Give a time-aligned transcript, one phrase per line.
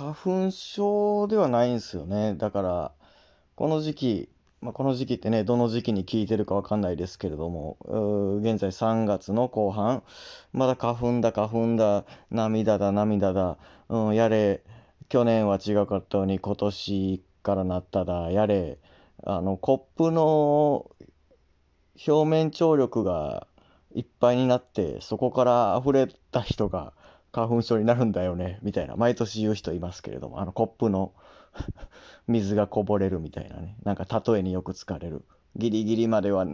[0.00, 2.34] 花粉症ではないんですよね。
[2.34, 2.92] だから、
[3.54, 4.28] この時期、
[4.62, 7.76] まあ、この時期ってね、どの時期に効いてるかわかんないですけれども、
[8.40, 10.02] 現在3月の後半、
[10.54, 13.58] まだ花粉だ、花粉だ、涙だ、涙だ、
[13.90, 14.62] うん、やれ、
[15.10, 18.78] 去年は違かったのに今年からなっただ、やれ、
[19.22, 20.90] あの、コップの
[22.08, 23.46] 表面張力が
[23.94, 26.94] いっぱいになって、そこから溢れた人が
[27.32, 31.12] 花粉症になるんだよね、みたいな、毎年言う人いますけれども、あのコップの
[32.26, 35.24] 水がこぼれるみたいなね、なんか例えによく使われる。
[35.56, 36.46] ギリギリまでは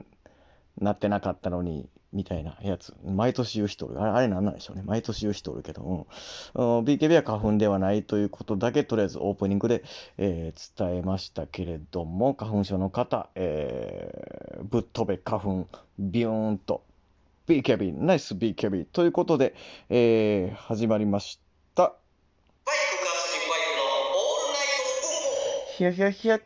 [0.78, 2.94] なってなかったのに、みたいなやつ。
[3.04, 4.00] 毎年言う人おる。
[4.00, 4.82] あれ、あれなんなんでしょうね。
[4.86, 5.82] 毎年言う人おるけど、
[6.54, 6.84] うん。
[6.84, 9.82] BKB は花粉ではないということだけ、とりあえずオープニングで、
[10.16, 15.66] えー、伝えましたけれども、花粉症の方、えー、ぶっ飛べ花粉、
[15.98, 16.82] ビューンと
[17.46, 19.54] BKB、ナイス BKB ということで、
[19.88, 21.40] えー、始まりまし
[21.74, 21.82] た。
[21.84, 24.68] バイクガスバイクのオールナイ
[25.62, 26.40] トヒヤヒヤヒヤ、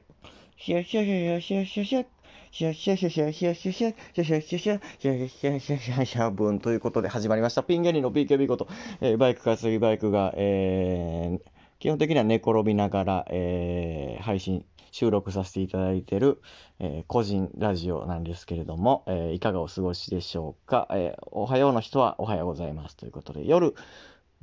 [0.57, 2.05] ヒヤヒヤヒヤヒヤヒヤヒヤ。
[2.53, 7.63] ヒャヒャヒャヒャヒャヒャヒャヒャヒャヒャヒャヒャヒャヒャヒャヒャヒャ分ということで始まりました。
[7.63, 8.67] ピン芸人の BKB こと、
[9.01, 11.41] えー、バイク担ぎバイクが、えー、
[11.79, 16.41] 基本的には寝転びながら、えー、配信収録させていただいている、
[16.79, 22.97] えー、個人ラジオなんですけれども、えー、いかがお過ごしでしょうか、えー、おはようの人はおはようございます。
[22.97, 23.75] ということで、夜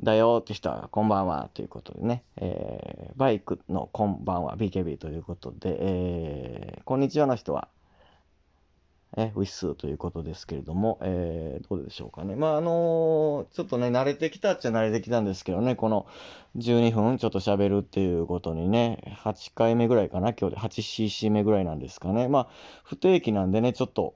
[0.01, 7.67] だよって人はこんばんはということでね、えバイクのこんばんは BKB ということで、えこんにちはの人は
[9.15, 12.35] えウィスということですけれども、えー、どうでしょうかね。
[12.35, 16.07] まあ、あのー、ちょっとね、慣れてきたっちゃ慣れてきたんですけどね、この
[16.57, 22.27] 12分ちょっと喋るっていうことにね、8回目ぐらいかな、今日で 8cc 目ぐらいなんですかね。
[22.27, 22.47] まあ、
[22.83, 24.15] 不定期なんでね、ちょっと、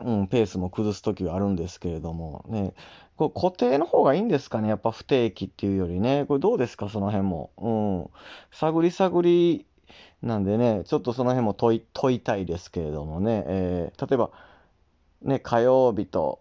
[0.00, 2.72] うん、ペースも崩す時はあるんですけれども、ね、
[3.16, 7.50] これ固定の方がいいんですかね、やっぱ不定期っていうよりね、これどうですか、その辺も。
[7.58, 7.70] う
[8.08, 8.10] ん、
[8.52, 9.66] 探り探り
[10.22, 14.30] なんでね、ちょっとその辺も問い問いたいですけれどもね、えー、例えば、
[15.22, 16.40] ね、火曜日と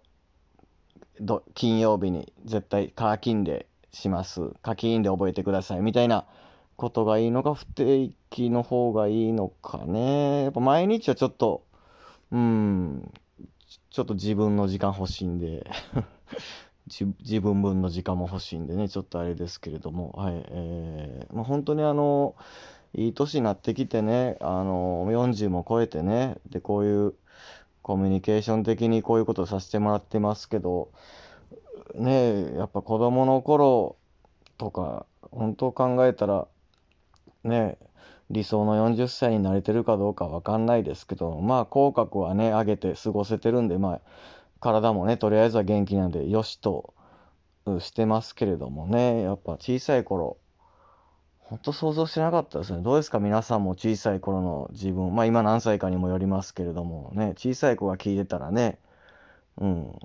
[1.53, 4.51] 金曜日に絶対課金でします。
[4.61, 6.25] 課金で覚えてくださいみたいな
[6.75, 10.43] ことがいいのか、不定期の方がいいのかね。
[10.43, 11.63] やっぱ毎日はちょっと、
[12.31, 13.11] うん、
[13.89, 15.69] ちょっと自分の時間欲しいんで
[16.87, 22.35] 自分分の時間も欲しいんでね、ちょっとあれですけれども、はい、えー、まあ、本当にあの、
[22.93, 27.13] いい年になってきてね、あの、40も超えてね、で、こういう
[27.81, 30.91] コミュニケーション的にこういうことをさせてもらってますけど、
[31.95, 33.95] ねやっぱ子供の頃
[34.57, 36.47] とか、本当考えたら、
[37.43, 37.77] ね
[38.29, 44.01] 理想の40歳になれてるかどうかわかんないですけど、まあ、口角はね、上げて過ごせてるんで、まあ、
[44.59, 46.93] 体もね、とりあえずは元気なんで、よしと
[47.79, 50.37] してますけれどもね、やっぱ小さい頃、
[51.49, 52.81] 本当想像してなかったですね。
[52.83, 53.19] どうですか？
[53.19, 55.15] 皆さんも小さい頃の自分。
[55.15, 58.79] まあ今何歳かにもよりますけれどもね、小さい子が聞いてたらね、
[59.57, 59.99] うん、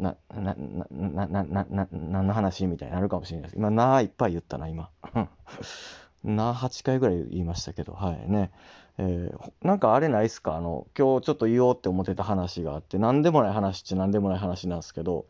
[0.00, 3.58] な、な、な、な、な、な、な、何の話みたいになるかもしれないです。
[3.58, 4.88] 今、なーいっぱい言ったな、今。
[6.24, 8.52] なー8回ぐらい言いましたけど、はいね。
[8.96, 10.56] えー、なんかあれないっすか？
[10.56, 15.26] あの、今日ちょっと言おうって思ってた話があって、何でもない話っちゃ何でもない話なんですけど、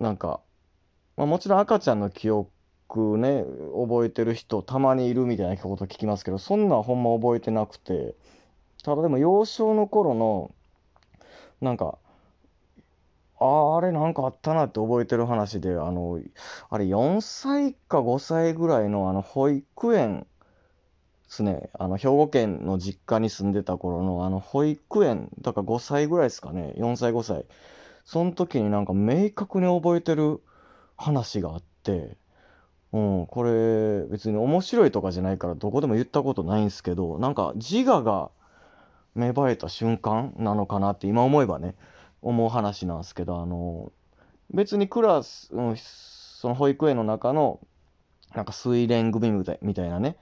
[0.00, 0.40] なんか、
[1.16, 2.50] まあもちろん赤ちゃんの記憶
[2.88, 3.44] くね、
[3.74, 8.14] 覚えてる人たまにいるみたいなこと聞きますけど、そんなんほんま覚えてなくて、
[8.82, 10.50] ただでも幼少の頃の、
[11.60, 11.98] なんか、
[13.40, 16.20] ああれなんかあったなって覚えてる話で、あの、
[16.70, 20.26] あれ4歳か5歳ぐらいのあの保育園
[21.28, 27.44] ですね、あの兵庫県の実家に住んでた頃のあの保育園、だから5歳ぐらいですかね、4歳5歳。
[28.06, 30.40] その時になんか明確に覚えてる
[30.96, 32.16] 話があって、
[32.92, 38.30] うん、これ別に面白いとかじゃないからどこでも言ったことないんですけど、なんか自我が
[39.14, 41.74] 芽生えた瞬間なのかなって今思えばね、
[42.22, 43.92] 思う話なんですけど、あの、
[44.50, 47.60] 別にクラス、うん、その保育園の中の、
[48.34, 50.16] なんか水蓮組みたいみたいなね、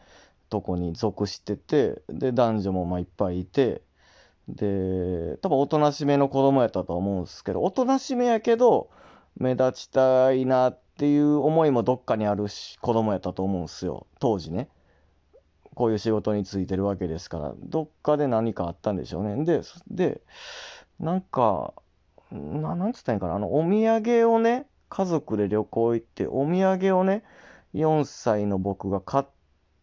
[0.49, 3.83] とこに属してて、で、男女もまあいっぱいいて、
[4.49, 8.91] で、多分おとなしめの子供やったと思うんですけど、おとなしめやけど、
[9.37, 14.07] 目立ちたいなってっていう思いもどっかにあるし子供やったと思うんですよ。
[14.19, 14.71] 当時ね。
[15.75, 17.53] こういう仕事に就いてるわけですから。
[17.59, 19.45] どっかで何かあったんでしょうね。
[19.45, 19.61] で
[19.91, 20.23] で
[20.99, 21.75] なんか
[22.33, 23.35] ななんつったんやかな。
[23.35, 27.25] あのお土産をね家族で旅行行ってお土産をね
[27.75, 29.25] 4歳の僕が買っ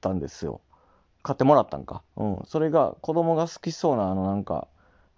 [0.01, 0.62] たんですよ。
[1.21, 2.01] 買ってもらったんか。
[2.15, 2.42] うん。
[2.45, 4.68] それが子供が好きそうなあのなんか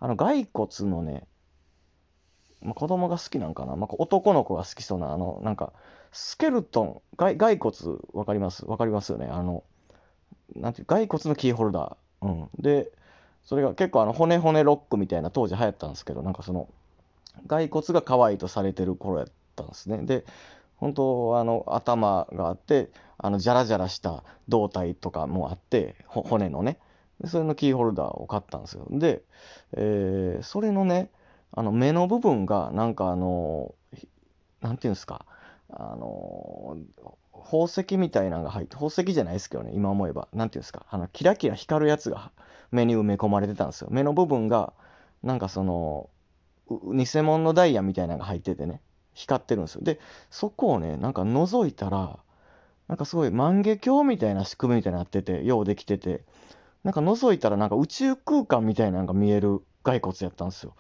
[0.02, 1.26] あの骸骨のね
[2.66, 5.72] まあ、子供が好きなんかな、まあ、男の子が好きそうな、あの、なんか、
[6.12, 7.76] スケルトン、骸骸骨、
[8.14, 8.66] わかります？
[8.66, 9.64] わかりますよねあの、
[10.56, 12.28] なんていう、骸骨のキーホルダー。
[12.28, 12.50] うん。
[12.60, 12.92] で、
[13.44, 16.68] それが結構あの、骨骨ロックみたいな当時流行ったんですけど、なんかその、
[17.48, 20.00] 骸骨が可愛いとされてる頃やったんですね。
[20.00, 20.26] で、
[20.78, 26.80] 本当あの頭があってあのジャラジャラした胴体とかもあって骨のね
[27.24, 29.24] それのキーホルダーを買ったんですよで、
[29.72, 31.10] えー、それのね
[31.56, 33.74] あの目の部分がなんかあの
[34.62, 35.26] なんていうんですか
[35.70, 36.78] あの
[37.34, 42.32] 宝石みたいなのが入って宝石じゃないですけどね今思えばなんていうんですかあのキラキラ光るやつが
[42.72, 44.74] 目に埋め込まれてたんですよ目の部分が
[45.24, 46.10] なんかその
[46.70, 48.82] 偽物のダイヤみたいなのが入っててね
[49.16, 49.82] 光ってるんですよ。
[49.82, 50.00] で、
[50.30, 52.20] そこをね、なんか覗いたら、
[52.88, 56.24] なんかすごい万華鏡みたいな仕組みみたいになってて、ようできてて、
[56.84, 60.76] なんか覗いたらなんか宇宙空間みたいなのが見える骸骨やったんですよ。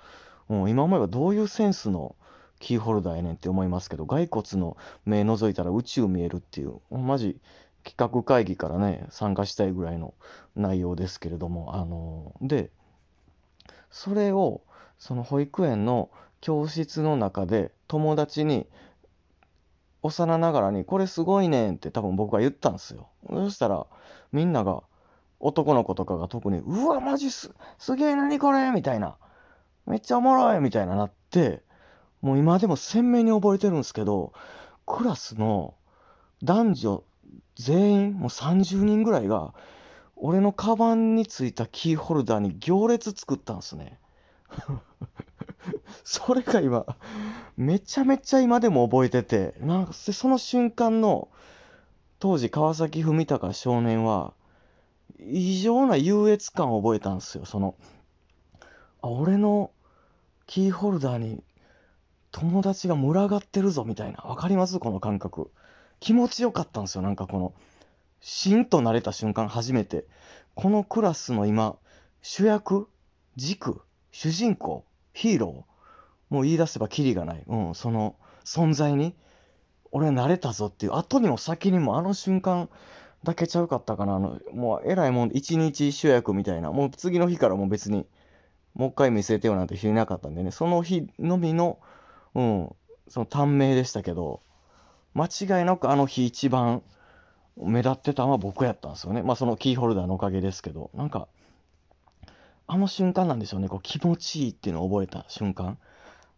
[0.50, 2.15] うん、今思えばどういうセンスの
[2.59, 7.39] キーホルダーやねんって思いますけど、骸骨の目覗いたら宇宙見えるっていう、マジ
[7.83, 10.13] 企画会議からね、参加したいぐらいの
[10.56, 12.71] 内容ですけれども、あのー、で、
[13.92, 14.62] それを、
[14.97, 16.09] その保育園の
[16.42, 18.68] 教室の中で友達に
[20.03, 23.09] 幼ながらに「これすごいねん」って多分僕が言ったんですよ。
[23.27, 23.88] そしたら
[24.31, 24.83] みんなが
[25.39, 29.18] 男の子とかが特に「うわマジすすげえ何これ」みたいな
[29.86, 31.64] 「めっちゃおもろい」みたいななって
[32.22, 34.34] もう今でも鮮明に覚えてるんですけど
[34.86, 35.76] クラスの
[36.44, 37.04] 男女
[37.56, 39.54] 全員もう30人ぐらいが
[40.16, 44.00] 俺のカバンについたキーホルダーに行列作ったんですね。
[46.04, 46.86] それが今、
[47.58, 51.30] めちゃめちゃ今でも覚えてて、なんかその瞬間の、
[52.20, 54.34] 当時川崎文隆少年は、
[55.20, 57.46] 異常な優越感を覚えたんですよ。
[57.46, 57.76] その、
[59.02, 59.72] あ、俺の
[60.47, 61.44] キーホルダーに
[62.31, 64.19] 友達が群がってるぞみたいな。
[64.19, 64.80] わかります？
[64.80, 65.51] この感覚。
[66.00, 67.01] 気持ちよかったんですよ。
[67.01, 67.53] なんかこの、
[68.19, 70.06] しんとなれた瞬間、初めて。
[70.53, 71.77] このクラスの今、
[72.21, 72.89] 主役
[73.36, 73.81] 軸
[74.12, 77.44] 主人公ヒーローもう言い出せばキリがない。
[77.47, 79.15] うん、その存在に、
[79.92, 82.69] 俺慣れたぞっていう、後にも先にもあの瞬間
[83.24, 84.15] だけちゃうかったかな。
[84.15, 86.71] あの、もう偉いもん、一日主役みたいな。
[86.71, 88.06] もう次の日からもう別に、
[88.75, 91.80] もう一回見せてよなんて日なかったんでね、その日のみの、
[92.36, 92.75] うん、
[93.07, 94.42] その短命でしたけど、
[95.13, 96.83] 間違いなくあの日一番
[97.57, 99.24] 目立ってたのは僕やったんですよね。
[99.24, 101.27] まあそのキーホルダーのおかげですけど、なんか、
[102.68, 105.78] あの瞬間なんでしょうね、こう気持ちいいっていうのを覚えた瞬間。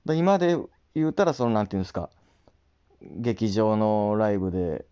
[0.05, 0.57] で今で
[0.93, 2.11] 言うたら、その、なんていうんですか、
[3.01, 4.85] 劇場のライブで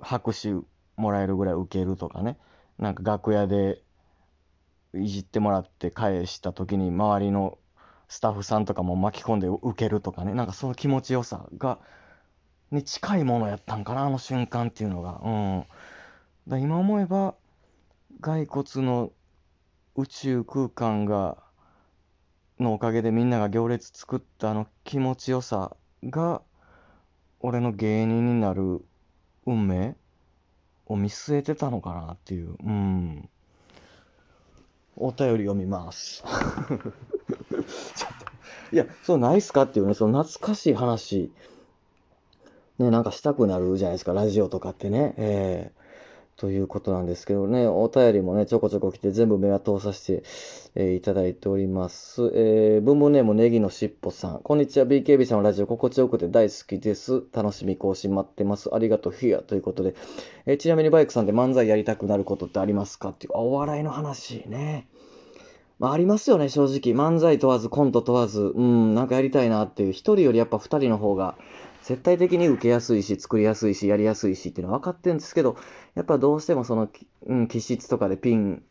[0.00, 0.54] 拍手
[0.96, 2.38] もらえるぐらい受けるとかね、
[2.78, 3.82] なんか楽屋で
[4.94, 7.58] いじってもらって返した時に周りの
[8.08, 11.78] スタッフさんとかも巻き込んで受けるとかね、なんかその気持ちよさが、
[12.70, 15.20] に近いものやったんかな、あの瞬間っていうのが。
[15.24, 15.64] うん。
[16.48, 17.34] だ今思えば、
[18.20, 19.12] 骸骨の
[19.94, 21.38] 宇宙空間が
[22.58, 26.42] のおかげでみんなが行列作ったあの気持ちよさが
[27.40, 28.84] 俺の芸人になる
[29.46, 29.96] 運命
[30.86, 33.28] を見据えてたのかなっていう、うん。
[34.96, 36.22] お便り読みます。
[38.72, 41.30] いや、そうないっすかっていうね、その懐かしい話、
[42.78, 45.14] ね、なんかしたくなるじゃないですか、ラジオとかってね。
[45.16, 45.81] えー
[46.36, 50.24] ということなんですけどね、お便りもね、ちょこちょこ来て全部目は通させて、
[50.74, 52.32] えー、いただいております。
[52.34, 54.40] えー、文文ネームネギのしっぽさん。
[54.40, 57.22] こんにちは、BKB さんのラジオ心地よくて大好きです。
[57.32, 58.74] 楽しみ更新待ってます。
[58.74, 59.94] ありがとう、ヒアということで、
[60.46, 63.10] えー、ちなみにバイクさんで漫才やりたくなることってありますか？
[63.10, 64.88] っていう、お笑いの話ね。
[65.78, 66.96] まあ、ありますよね、正直。
[66.96, 69.92] 漫才問わず、コント問わず、うん、なんかやりたいなっていう。
[69.92, 71.36] 一人よりやっぱ二人の方が、
[71.82, 75.56] 絶対的に受けやすいし、作りやすいし、やりやすいしっていうのは分かってるんですけど、
[75.94, 76.88] やっぱどうしてもその、
[77.26, 78.62] うん、気質とかでピン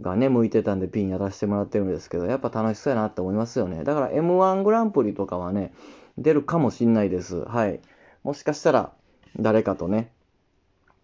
[0.00, 3.84] がね、向いてたんでピンやらせてもらってるんですけど、やっぱ楽しそうやなって思いますよね。
[3.84, 5.72] だから M1 グランプリとかはね、
[6.16, 7.44] 出るかもしんないです。
[7.44, 7.80] はい。
[8.24, 8.92] もしかしたら、
[9.38, 10.10] 誰かとね、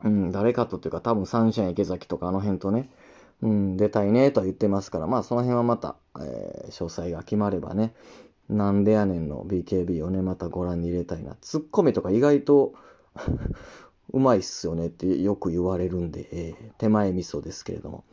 [0.02, 2.90] うん、誰かとっていうか多分サンシャイン池崎とかあの辺とね、
[3.42, 7.94] うん、出たいねとは言ってますから、まあその辺はまた、えー、詳細が決まればね、
[8.48, 11.36] なんでやねんの BKB をね、またご覧に入れたいな。
[11.40, 12.74] ツッコミとか意外と
[14.12, 18.04] うまいっすよねってよく言われるんで、えー、手前味噌ですけれども。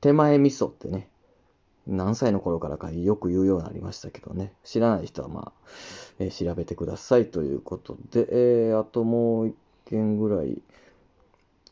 [0.00, 1.10] 手前味噌ってね、
[1.86, 4.54] 何歳の頃からかよく言うようになりましたけどね。
[4.64, 5.60] 知らない人はまあ、
[6.18, 10.62] えー、調べてくださいということで、えー、あともう一件ぐらい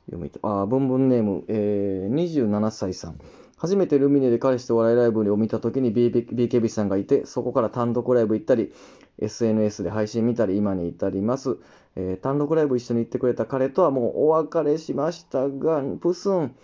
[0.07, 3.19] 読みた、あ、ブンブンネーム、えー、27歳さん。
[3.59, 8.73] 初めてルミネで彼氏と笑いライブを見た時に BKB さんがいて、そこから単独ライブ行ったり、
[9.19, 11.57] SNS で配信見たり、今に至ります。
[11.97, 16.55] えー、単独ライブ一緒に行ってくれた彼とはもうお別れしましたが、プスン、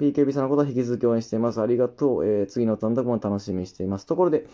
[0.00, 1.60] BKB さんのことは引き続き応援しています。
[1.60, 2.26] ありがとう。
[2.26, 4.06] えー、次の単独も楽しみにしています。
[4.06, 4.46] ところで、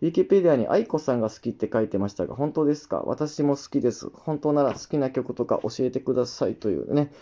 [0.00, 3.02] ウィキペディアに愛子さんが好きって書いてましたが、本当ですか？
[3.06, 4.08] 私も好きです。
[4.12, 7.12] 本当なら好きな曲とか教えてくださいというね、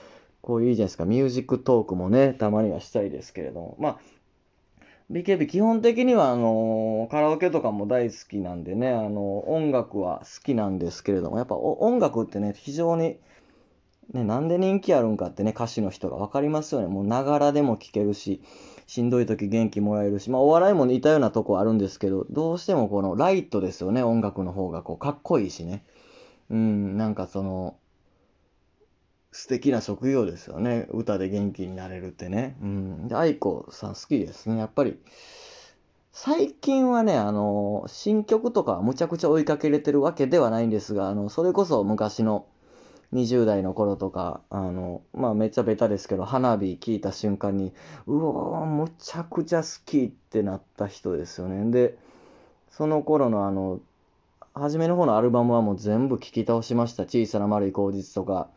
[0.46, 3.98] こういういいじゃないですか、ミュージックトークもね、たまにはしたいですけれども、まあ、
[5.10, 13.18] BKB 基本的にはあのカラオケとかも大好きなんでね、あの音楽は好きなんですけれども、やっぱ音楽ってね、非常に、
[14.12, 16.86] ね、なんで人気あるんかってね、歌手の人が分かりますよね。
[16.86, 18.40] もうながらでも聴けるし、
[18.86, 25.84] しんどい時元気もらえるし、まあお笑いも似たようなとこあるんですけど、どうしてもこのライトですよね、音楽の方がこうかっこいいしね。
[26.50, 27.76] うん、なんかその、
[29.36, 30.86] 素敵な職業ですよね。
[30.90, 32.56] 歌で元気になれるってね。
[32.62, 33.08] うん。
[33.08, 34.56] で、愛子さん好きですね。
[34.56, 34.98] やっぱり、
[36.10, 42.46] 最近はね、あの、新曲とかむちゃくちゃ追いかけれてるわけではないんですが、あの、それこそ昔の
[43.12, 47.74] 20代の頃とか、あの、まあめっちゃベタですけど、花火聞いた瞬間に、
[48.06, 51.70] うわー、むちゃくちゃ好きってなった人ですよね。
[51.70, 51.98] で、
[52.70, 53.80] その頃のあの、
[54.54, 57.02] 初めの方のアルバムはもう全部聴き倒しました。
[57.02, 58.48] 小さな丸い口実とか、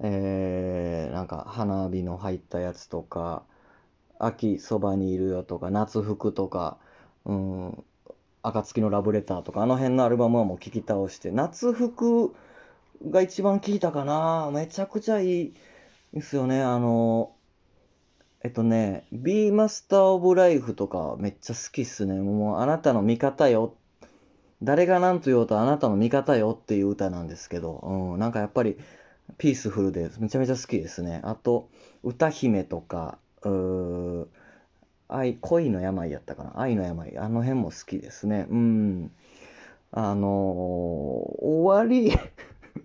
[0.00, 3.44] えー、なんか花火の入ったやつとか、
[4.18, 6.78] 秋そばにいるよとか、夏服とか、
[7.24, 7.84] うん、
[8.42, 12.34] 暁のラブレターとか、あの辺のアルバムはもう聴き倒して、夏服、
[13.06, 14.50] が一番効いたかな。
[14.52, 15.54] めちゃくちゃいい
[16.12, 16.62] ですよね。
[16.62, 17.32] あの、
[18.42, 22.14] えっとね、B マスターオブライフとかめっちゃ好きっすね。
[22.14, 23.74] もうあなたの味方よ。
[24.62, 27.78] 誰が何と言おうとあなたの味方よっていう歌なんですけど、
[28.14, 28.76] うん、なんかやっぱり
[29.36, 31.20] ピースフルでめちゃめちゃ好きですね。
[31.22, 31.68] あと、
[32.02, 34.26] 歌姫とか、うー
[35.08, 36.60] 愛、恋の病やったかな？
[36.60, 37.16] 愛の病。
[37.18, 38.46] あの辺も好きですね。
[38.50, 39.10] うん。
[39.90, 42.12] あのー、終わり